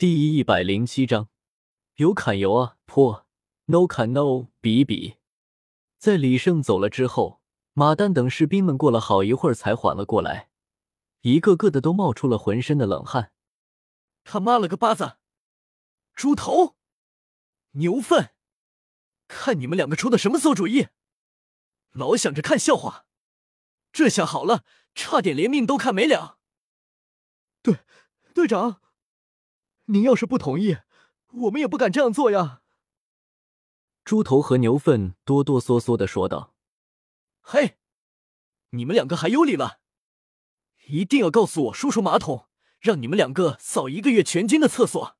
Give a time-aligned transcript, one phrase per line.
[0.00, 1.28] 第一百零七章，
[1.96, 3.26] 有砍有啊，破
[3.66, 5.18] ；no 砍 no，比比。
[5.98, 7.42] 在李胜走了之后，
[7.74, 10.48] 马丹等士兵们过了好一会儿才缓了过来，
[11.20, 13.34] 一个个的都冒出了浑身的冷汗。
[14.24, 15.18] 他妈了个巴子！
[16.14, 16.76] 猪头，
[17.72, 18.30] 牛粪！
[19.28, 20.86] 看你们两个出的什么馊主意！
[21.90, 23.04] 老想着看笑话，
[23.92, 24.64] 这下好了，
[24.94, 26.38] 差点连命都看没了。
[27.60, 27.80] 队
[28.32, 28.80] 队长。
[29.90, 30.78] 您要是不同意，
[31.32, 32.62] 我们也不敢这样做呀。”
[34.04, 36.54] 猪头和牛粪哆哆嗦嗦的说道。
[37.42, 37.76] “嘿，
[38.70, 39.80] 你们两个还有理了？
[40.86, 42.46] 一定要告诉我叔叔马桶，
[42.80, 45.16] 让你们两个扫一个月全军的厕所。”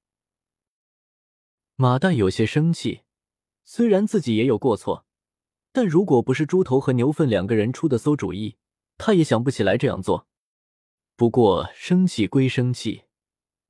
[1.77, 3.03] 马蛋有些生气，
[3.65, 5.07] 虽然自己也有过错，
[5.73, 8.57] 但如果不是猪头和牛粪两个人出的馊主意，
[8.99, 10.27] 他也想不起来这样做。
[11.17, 13.05] 不过生气归生气。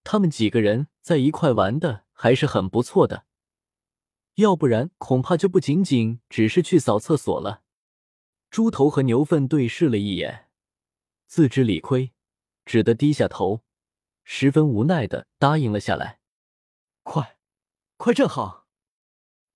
[0.02, 3.24] 他们几个人在一块玩的还是很不错的，
[4.34, 7.62] 要不然恐怕就不仅仅只是去扫厕所了。
[8.50, 10.48] 猪头和牛粪对视了一眼，
[11.27, 12.12] 自知理亏，
[12.64, 13.62] 只得低下头，
[14.25, 16.20] 十分无奈的答应了下来。
[17.03, 17.38] 快，
[17.97, 18.66] 快站好！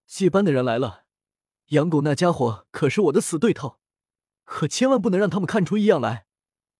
[0.07, 1.05] 接班的人来了，
[1.69, 3.79] 养狗那家伙可是我的死对头，
[4.45, 6.27] 可千万不能让他们看出异样来，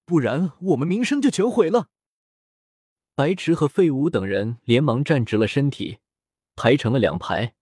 [0.05, 1.89] 不然我们名声就全毁了。
[3.17, 5.99] 白池和废物等人连忙站直了身体，
[6.57, 7.55] 排成了两排，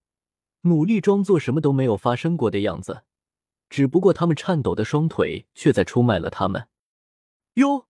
[0.63, 3.05] 努力装作什么都没有发生过的样子。
[3.69, 6.69] 只不过他们颤抖的双腿却在出卖了他们。
[7.55, 7.87] 哟，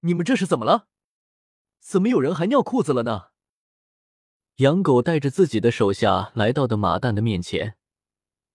[0.00, 0.88] 你们这是怎么了？
[1.80, 3.28] 怎么有人还尿裤子了呢？
[4.56, 7.76] 养狗带着自己的手下来到的马蛋的面前，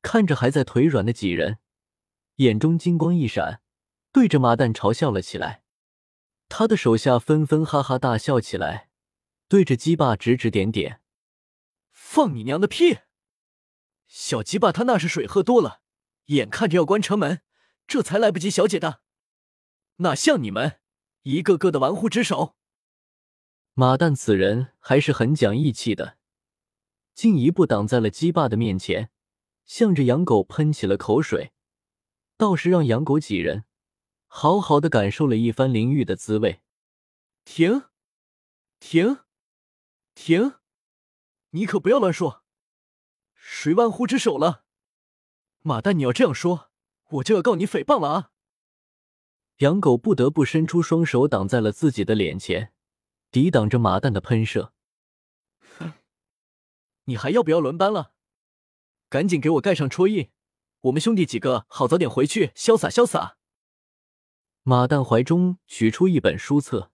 [0.02, 1.60] 看着还在腿软的几人，
[2.38, 3.62] 眼中金光一闪，
[4.12, 5.64] 对着马蛋嘲笑了起来。
[6.50, 8.90] 他的手下纷纷哈哈大笑起来，
[9.48, 11.02] 对着鸡爸指指点点
[11.92, 13.00] ：“放你娘的屁！
[14.08, 15.82] 小鸡爸他那是水喝多了，
[16.28, 17.42] 眼看着要关城门，
[17.86, 19.02] 这才来不及小姐的，
[19.98, 20.80] 哪像你们
[21.24, 22.56] 一个个的玩忽职守。”
[23.76, 26.18] 马蛋此人还是很讲义气的，
[27.14, 29.12] 进一步挡在了鸡爸的面前，
[29.66, 31.52] 向着养狗喷起了口水，
[32.38, 33.66] 倒是让养狗几人。
[34.28, 36.62] 好好的感受了一番淋浴的滋味。
[37.44, 37.84] 停，
[38.80, 39.20] 停，
[40.14, 40.56] 停！
[41.52, 42.44] 你可不要乱说，
[43.34, 44.66] 谁玩忽职守了？
[45.62, 46.70] 马蛋，你要这样说，
[47.10, 48.32] 我就要告你诽谤了啊！
[49.60, 52.74] 养狗不得不伸出双手挡在了自己的脸前，
[53.32, 54.74] 抵挡着马蛋的喷射。
[55.80, 55.94] 哼，
[57.06, 58.12] 你还要不要轮班了？
[59.10, 60.30] 赶紧给我盖上戳印，
[60.82, 63.37] 我们兄弟几个好早点回去潇洒潇洒。
[64.70, 66.92] 马蛋怀中取出一本书册，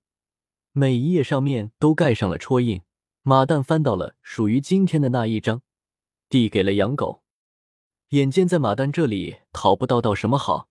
[0.73, 2.84] 每一页上面都盖上了戳印。
[3.23, 5.63] 马蛋翻到了属于今天的那一章，
[6.29, 7.23] 递给了养狗。
[8.09, 10.69] 眼见在马蛋这里讨不到到什么好，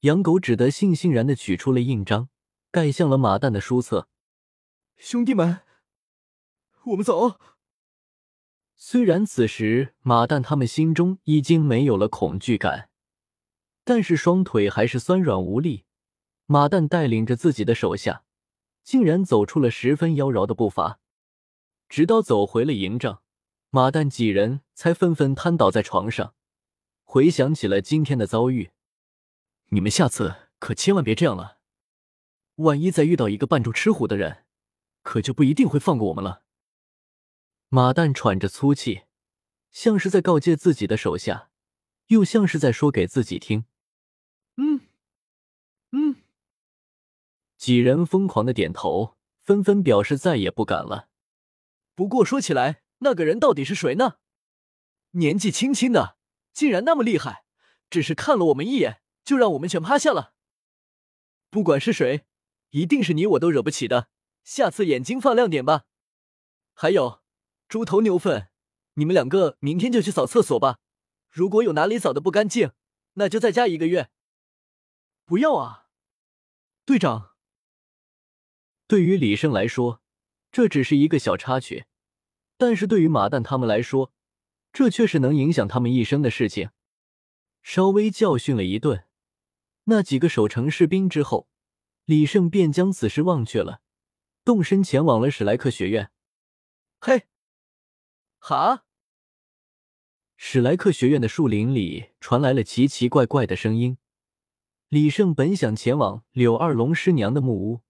[0.00, 2.28] 养狗只得悻悻然的取出了印章，
[2.70, 4.06] 盖向了马蛋的书册。
[4.98, 5.60] 兄弟们，
[6.88, 7.40] 我们走。
[8.76, 12.90] 虽然此时马蛋他们心中已经没有了恐惧感，
[13.82, 15.86] 但是双腿还是酸软无力。
[16.50, 18.24] 马蛋带领着自己的手下，
[18.82, 20.98] 竟然走出了十分妖娆的步伐，
[21.90, 23.22] 直到走回了营帐，
[23.68, 26.34] 马蛋几人才纷纷瘫倒在床上，
[27.04, 28.70] 回想起了今天的遭遇。
[29.68, 31.58] 你们下次可千万别这样了，
[32.54, 34.46] 万一再遇到一个扮猪吃虎的人，
[35.02, 36.44] 可就不一定会放过我们了。
[37.68, 39.02] 马蛋喘着粗气，
[39.70, 41.50] 像是在告诫自己的手下，
[42.06, 43.66] 又像是在说给自己听。
[44.56, 44.87] 嗯，嗯。
[47.68, 51.10] 几人疯狂的点头，纷纷表示再也不敢了。
[51.94, 54.14] 不过说起来，那个人到底是谁呢？
[55.10, 56.16] 年纪轻轻的，
[56.54, 57.44] 竟然那么厉害，
[57.90, 60.32] 只是看了我们一眼，就让我们全趴下了。
[61.50, 62.24] 不管是谁，
[62.70, 64.08] 一定是你我都惹不起的。
[64.42, 65.84] 下次眼睛放亮点吧。
[66.72, 67.20] 还有，
[67.68, 68.48] 猪头牛粪，
[68.94, 70.78] 你们两个明天就去扫厕所吧。
[71.28, 72.72] 如果有哪里扫的不干净，
[73.16, 74.08] 那就再加一个月。
[75.26, 75.88] 不要啊，
[76.86, 77.34] 队长。
[78.88, 80.00] 对于李胜来说，
[80.50, 81.84] 这只是一个小插曲，
[82.56, 84.14] 但是对于马蛋他们来说，
[84.72, 86.70] 这却是能影响他们一生的事情。
[87.62, 89.04] 稍微教训了一顿
[89.84, 91.50] 那几个守城士兵之后，
[92.06, 93.82] 李胜便将此事忘却了，
[94.42, 96.10] 动身前往了史莱克学院。
[96.98, 97.24] 嘿，
[98.38, 98.86] 哈！
[100.38, 103.98] 史莱克学院的树林里传来了奇奇怪怪的声音。
[104.88, 107.82] 李胜本想前往柳二龙师娘的木屋。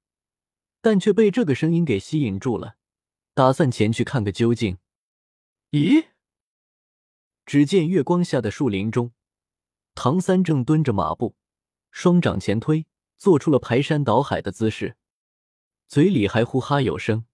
[0.80, 2.76] 但却被这个声音给吸引住了，
[3.34, 4.78] 打算前去看个究竟。
[5.70, 6.06] 咦？
[7.44, 9.12] 只见月光下的树林中，
[9.94, 11.34] 唐三正蹲着马步，
[11.90, 12.86] 双掌前推，
[13.16, 14.96] 做出了排山倒海的姿势，
[15.88, 17.24] 嘴里还呼哈有声，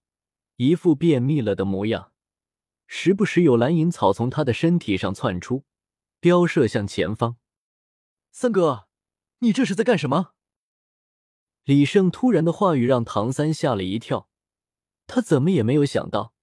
[0.57, 2.13] 一副便秘了的模样。
[2.87, 5.65] 时不时有蓝银草从他的身体上窜出，
[6.21, 7.37] 飙射向前方。
[8.31, 8.87] 三哥，
[9.39, 10.34] 你这是在干什么？
[11.65, 14.29] 李胜突然的话语让唐三吓了一跳，
[15.07, 16.35] 他怎么也没有想到，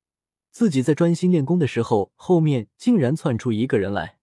[0.49, 4.17] 自己在专心练功的时候，后面竟然窜出一个人来。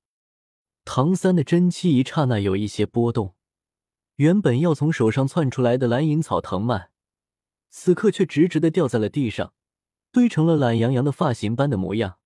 [0.84, 3.34] 唐三的真气一刹那有一些波动，
[4.16, 6.90] 原本要从手上窜出来的蓝银草藤蔓，
[7.70, 9.52] 此刻却直直的掉在了地上。
[10.10, 12.16] 堆成了懒洋洋的发型般的模样。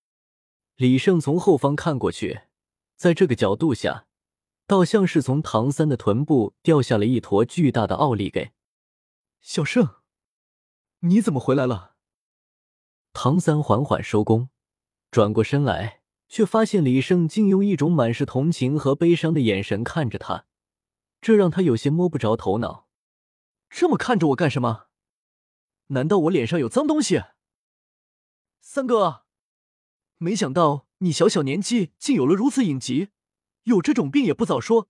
[0.77, 2.43] 李胜从后方看过去，
[2.97, 4.07] 在这个角度下，
[4.69, 8.53] 倒像是从唐三的臀部掉下了一坨巨大的奥利给。
[9.43, 9.97] 小胜，
[11.01, 11.97] 你怎么回来了？
[13.13, 14.51] 唐三缓缓收工，
[15.11, 20.47] 转过身来，却发现李胜竟用一种满是同情和悲伤的眼神看着他，
[21.21, 22.87] 这让他有些摸不着头脑。
[23.69, 24.87] 这么看着我干什么？
[25.89, 27.25] 难道我脸上有脏东西？
[28.61, 29.25] 三哥，
[30.19, 33.09] 没想到你小小年纪竟有了如此隐疾，
[33.65, 34.89] 有这种病也不早说，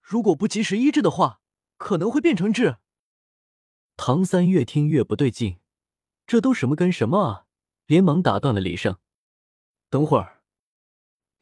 [0.00, 1.40] 如果不及时医治的话，
[1.76, 2.78] 可能会变成质。
[4.04, 5.60] 唐三越听越不对劲，
[6.26, 7.46] 这都什么跟什么啊！
[7.86, 8.98] 连忙打断了李胜
[9.88, 10.42] ：“等会儿，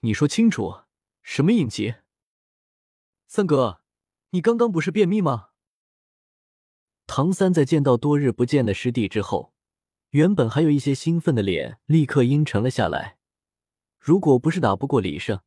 [0.00, 0.80] 你说清楚，
[1.22, 1.94] 什么隐疾？
[3.26, 3.80] 三哥，
[4.32, 5.52] 你刚刚不是便秘吗？”
[7.08, 9.54] 唐三在见到多日不见的师弟之后。
[10.10, 13.16] 原本还有一些兴奋的脸，立刻阴沉了下来。
[13.98, 15.40] 如果不是打不过李胜，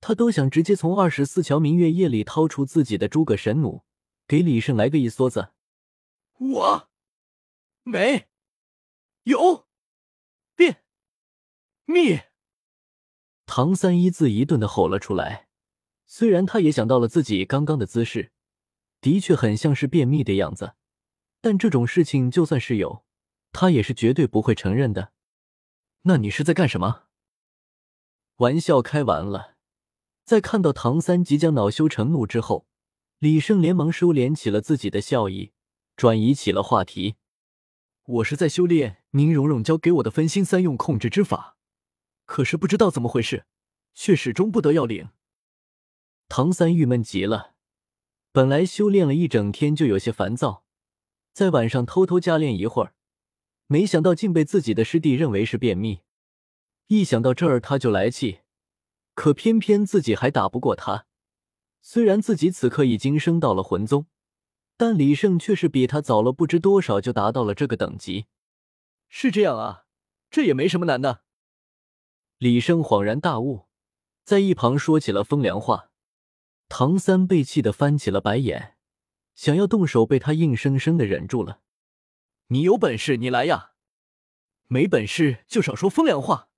[0.00, 3.84] 他都想直接从二十四桥明月夜里掏出自己的诸葛神弩，
[4.28, 5.54] 给李胜来个一梭子。
[6.38, 6.88] 我
[7.82, 8.28] 没
[9.24, 9.66] 有
[10.54, 10.84] 便
[11.84, 12.20] 秘。
[13.46, 15.48] 唐三一字一顿的吼了出来。
[16.04, 18.32] 虽然他也想到了自己刚刚的姿势，
[19.00, 20.74] 的确很像是便秘的样子，
[21.40, 23.04] 但这种事情就算是有。
[23.52, 25.12] 他也是绝对不会承认的。
[26.02, 27.04] 那你是在干什么？
[28.36, 29.56] 玩笑开完了，
[30.24, 32.68] 在看到唐三即将恼羞成怒之后，
[33.18, 35.52] 李胜连忙收敛起了自己的笑意，
[35.96, 37.16] 转移起了话题。
[38.04, 41.56] 我是在修炼宁荣荣教给我的分心三用控制之法，
[42.26, 43.46] 可是不知道怎么回事，
[43.94, 45.08] 却始终不得要领。
[46.28, 47.54] 唐三郁闷极了，
[48.30, 50.64] 本来修炼了一整天就有些烦躁，
[51.32, 52.94] 在晚上偷偷加练一会儿。
[53.66, 56.02] 没想到竟被自己的师弟认为是便秘，
[56.88, 58.40] 一想到这儿他就来气，
[59.14, 61.06] 可偏偏自己还打不过他。
[61.80, 64.06] 虽然自己此刻已经升到了魂宗，
[64.76, 68.26] 但李胜却是比他早了不知多少就达到了这个等级。
[69.08, 69.84] 是这样啊，
[70.30, 71.22] 这也没什么难的。
[72.38, 73.66] 李胜恍然大悟，
[74.24, 75.90] 在一旁说起了风凉话。
[76.68, 78.76] 唐三被气得翻起了白眼，
[79.34, 81.60] 想要动手，被他硬生生的忍住了。
[82.48, 83.70] 你有本事你来呀，
[84.66, 86.48] 没本事就少说风凉话。